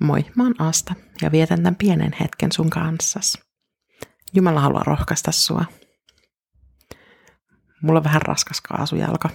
[0.00, 3.38] Moi, mä oon Asta ja vietän tämän pienen hetken sun kanssas.
[4.32, 5.64] Jumala haluaa rohkaista sua.
[7.82, 9.30] Mulla on vähän raskas kaasujalka.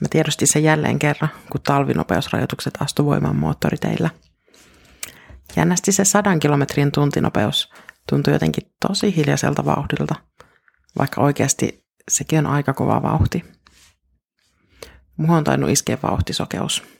[0.00, 4.10] Mä tiedostin sen jälleen kerran, kun talvinopeusrajoitukset astu voimaan moottoriteillä.
[5.56, 7.72] Jännästi se sadan kilometrin tuntinopeus
[8.08, 10.14] tuntui jotenkin tosi hiljaiselta vauhdilta,
[10.98, 13.44] vaikka oikeasti sekin on aika kova vauhti.
[15.16, 16.99] Muhun on tainnut iskeä vauhtisokeus.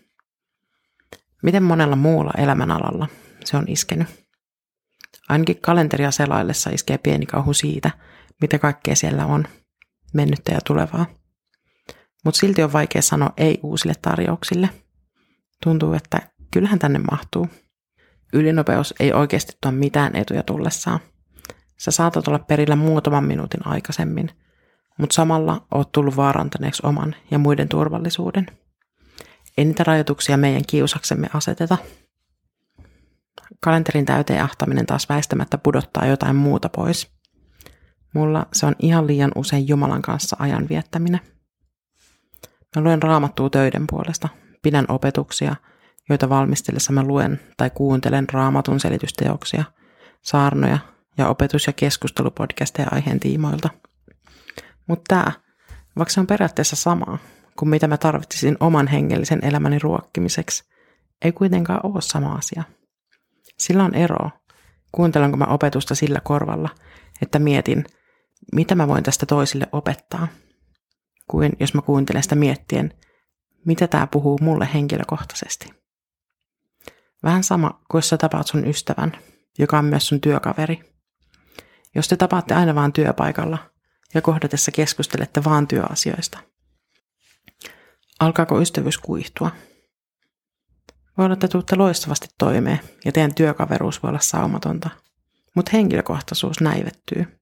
[1.43, 3.09] Miten monella muulla elämänalalla
[3.45, 4.09] se on iskenyt?
[5.29, 7.91] Ainakin kalenteria selaillessa iskee pieni kauhu siitä,
[8.41, 9.45] mitä kaikkea siellä on,
[10.15, 11.07] mennyttä ja tulevaa.
[12.25, 14.71] Mutta silti on vaikea sanoa ei uusille tarjouksille.
[15.63, 16.19] Tuntuu, että
[16.51, 17.49] kyllähän tänne mahtuu.
[18.33, 21.01] Ylinopeus ei oikeasti tuo mitään etuja tullessaan.
[21.79, 24.31] Sä saatat olla perillä muutaman minuutin aikaisemmin,
[24.99, 28.47] mutta samalla oot tullut vaarantaneeksi oman ja muiden turvallisuuden.
[29.61, 31.79] Ei niitä rajoituksia meidän kiusaksemme aseteta.
[33.61, 37.11] Kalenterin täyteen ahtaminen taas väistämättä pudottaa jotain muuta pois.
[38.15, 41.21] Mulla se on ihan liian usein Jumalan kanssa ajan viettäminen.
[42.77, 44.29] Mä luen raamattua töiden puolesta,
[44.63, 45.57] pidän opetuksia,
[46.09, 49.65] joita valmistellessa mä luen tai kuuntelen raamatun selitysteoksia,
[50.23, 50.79] saarnoja
[51.19, 53.71] ja opetus- ja keskustelupodcasteja aiheen tiimoilta.
[54.87, 55.33] Mutta tämä,
[55.97, 57.19] vaikka se on periaatteessa samaa
[57.61, 60.65] kuin mitä mä tarvitsisin oman hengellisen elämäni ruokkimiseksi,
[61.25, 62.63] ei kuitenkaan ole sama asia.
[63.59, 64.31] Sillä on ero,
[64.93, 66.69] kuuntelenko mä opetusta sillä korvalla,
[67.23, 67.85] että mietin,
[68.53, 70.29] mitä mä voin tästä toisille opettaa,
[71.31, 72.95] kuin jos mä kuuntelen sitä miettien,
[73.67, 75.75] mitä tämä puhuu mulle henkilökohtaisesti.
[77.23, 79.13] Vähän sama kuin jos sä tapaat sun ystävän,
[79.59, 80.81] joka on myös sun työkaveri.
[81.95, 83.59] Jos te tapaatte aina vaan työpaikalla
[84.15, 86.39] ja kohdatessa keskustelette vaan työasioista.
[88.21, 89.51] Alkaako ystävyys kuihtua?
[91.19, 94.91] Voi olla, että tuutte loistavasti toimeen ja teidän työkaveruus voi olla saumatonta,
[95.55, 97.41] mutta henkilökohtaisuus näivettyy.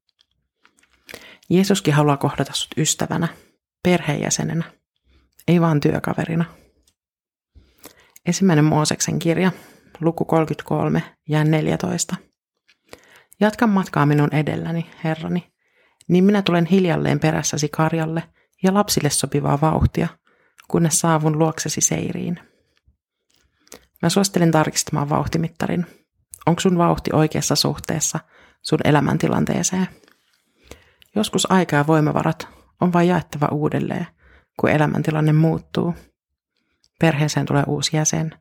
[1.50, 3.28] Jeesuskin haluaa kohdata sut ystävänä,
[3.82, 4.64] perheenjäsenenä,
[5.48, 6.44] ei vaan työkaverina.
[8.26, 9.53] Ensimmäinen Mooseksen kirja,
[10.00, 12.16] luku 33 ja 14.
[13.41, 15.53] Jatka matkaa minun edelläni, Herrani,
[16.08, 18.22] niin minä tulen hiljalleen perässäsi karjalle
[18.62, 20.08] ja lapsille sopivaa vauhtia,
[20.68, 22.40] kunnes saavun luoksesi seiriin.
[24.02, 25.86] Mä suosittelen tarkistamaan vauhtimittarin.
[26.46, 28.20] Onko sun vauhti oikeassa suhteessa
[28.62, 29.88] sun elämäntilanteeseen?
[31.16, 32.48] Joskus aika ja voimavarat
[32.80, 34.06] on vain jaettava uudelleen,
[34.60, 35.94] kun elämäntilanne muuttuu.
[37.00, 38.34] Perheeseen tulee uusi jäsen,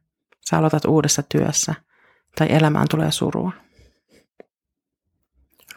[0.49, 1.75] sä aloitat uudessa työssä
[2.35, 3.51] tai elämään tulee surua.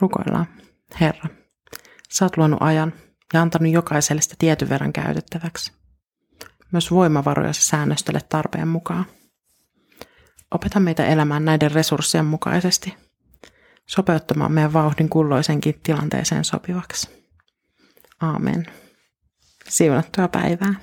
[0.00, 0.46] Rukoillaan.
[1.00, 1.28] Herra,
[2.10, 2.92] sä oot luonut ajan
[3.34, 5.79] ja antanut jokaiselle sitä tietyn verran käytettäväksi.
[6.72, 9.04] Myös voimavaroja sä säännöstelet tarpeen mukaan.
[10.50, 12.94] Opeta meitä elämään näiden resurssien mukaisesti,
[13.86, 17.26] sopeuttamaan meidän vauhdin kulloisenkin tilanteeseen sopivaksi.
[18.20, 18.66] Aamen.
[19.68, 20.74] Siunattua päivää.